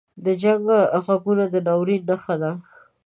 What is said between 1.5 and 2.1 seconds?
د ناورین